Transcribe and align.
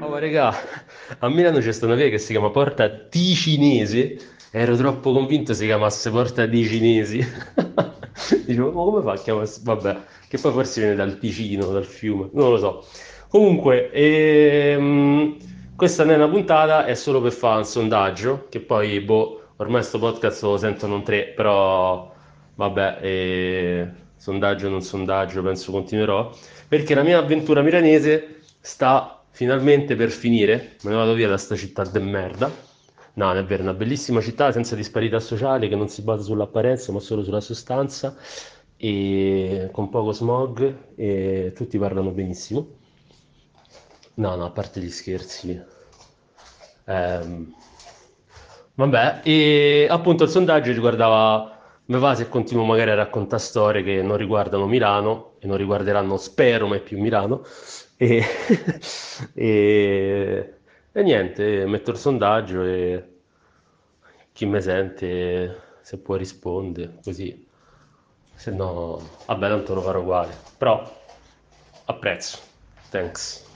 Oh, 0.00 0.16
regà, 0.18 0.52
a 1.20 1.28
Milano 1.28 1.58
c'è 1.60 1.72
una 1.84 1.94
via 1.94 2.08
che 2.08 2.18
si 2.18 2.32
chiama 2.32 2.50
Porta 2.50 2.88
Ticinese. 2.88 4.16
Ero 4.50 4.76
troppo 4.76 5.12
convinto 5.12 5.54
si 5.54 5.66
chiamasse 5.66 6.10
Porta 6.10 6.46
dei 6.46 6.64
Cinesi. 6.64 7.18
Dicevo, 8.46 8.72
ma 8.72 8.82
come 8.82 9.02
fa 9.02 9.12
a 9.12 9.16
chiamarsi? 9.22 9.60
Vabbè, 9.62 9.96
che 10.28 10.38
poi 10.38 10.52
forse 10.52 10.80
viene 10.80 10.96
dal 10.96 11.18
Ticino, 11.18 11.66
dal 11.66 11.84
fiume, 11.84 12.30
non 12.32 12.50
lo 12.50 12.58
so. 12.58 12.84
Comunque, 13.28 13.90
ehm, 13.92 15.36
questa 15.78 16.02
non 16.02 16.14
è 16.14 16.16
una 16.16 16.28
puntata, 16.28 16.86
è 16.86 16.96
solo 16.96 17.20
per 17.22 17.30
fare 17.30 17.58
un 17.58 17.64
sondaggio, 17.64 18.46
che 18.48 18.58
poi, 18.58 18.98
boh, 18.98 19.50
ormai 19.58 19.84
sto 19.84 20.00
podcast 20.00 20.42
lo 20.42 20.56
sentono 20.56 20.96
in 20.96 21.04
tre, 21.04 21.26
però 21.28 22.12
vabbè, 22.56 22.98
eh, 23.00 23.88
sondaggio 24.16 24.68
non 24.68 24.82
sondaggio, 24.82 25.40
penso 25.40 25.70
continuerò, 25.70 26.32
perché 26.66 26.96
la 26.96 27.04
mia 27.04 27.18
avventura 27.18 27.62
milanese 27.62 28.40
sta 28.58 29.22
finalmente 29.30 29.94
per 29.94 30.10
finire, 30.10 30.78
me 30.82 30.90
ne 30.90 30.96
vado 30.96 31.12
via 31.14 31.28
da 31.28 31.36
sta 31.36 31.54
città 31.54 31.84
de 31.84 32.00
merda. 32.00 32.50
No, 33.14 33.26
non 33.26 33.36
è 33.36 33.44
vero, 33.44 33.62
una 33.62 33.72
bellissima 33.72 34.20
città 34.20 34.50
senza 34.50 34.74
disparità 34.74 35.20
sociale 35.20 35.68
che 35.68 35.76
non 35.76 35.88
si 35.88 36.02
basa 36.02 36.24
sull'apparenza 36.24 36.90
ma 36.90 36.98
solo 36.98 37.22
sulla 37.22 37.40
sostanza 37.40 38.16
e 38.76 39.68
con 39.70 39.90
poco 39.90 40.10
smog 40.10 40.74
e 40.96 41.52
tutti 41.54 41.78
parlano 41.78 42.10
benissimo. 42.10 42.66
No, 44.18 44.34
no, 44.36 44.44
a 44.46 44.50
parte 44.50 44.80
gli 44.80 44.90
scherzi. 44.90 45.60
Ehm, 46.86 47.54
vabbè, 48.74 49.20
e 49.24 49.86
appunto 49.88 50.24
il 50.24 50.30
sondaggio 50.30 50.72
riguardava 50.72 51.56
me 51.86 51.98
va 51.98 52.14
se 52.14 52.28
continuo 52.28 52.64
magari 52.64 52.90
a 52.90 52.94
raccontare 52.94 53.40
storie 53.40 53.82
che 53.82 54.02
non 54.02 54.16
riguardano 54.18 54.66
Milano 54.66 55.32
e 55.38 55.46
non 55.46 55.56
riguarderanno, 55.56 56.16
spero, 56.18 56.66
mai 56.66 56.80
più 56.80 56.98
Milano. 57.00 57.44
E, 57.96 58.22
e, 59.34 60.54
e 60.92 61.02
niente, 61.02 61.66
metto 61.66 61.90
il 61.90 61.96
sondaggio 61.96 62.62
e 62.62 63.04
chi 64.32 64.46
mi 64.46 64.60
sente 64.60 65.60
se 65.80 65.98
può 65.98 66.16
risponde, 66.16 66.98
così. 67.02 67.46
Se 68.34 68.50
no, 68.50 69.00
vabbè, 69.26 69.48
tanto 69.48 69.74
lo 69.74 69.80
farò 69.80 70.00
uguale. 70.00 70.34
Però 70.58 70.82
apprezzo. 71.86 72.38
Thanks. 72.90 73.47